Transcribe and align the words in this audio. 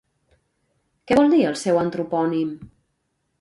Què 1.11 1.17
vol 1.19 1.29
dir 1.35 1.43
el 1.51 1.59
seu 1.65 1.77
antropònim? 1.83 2.57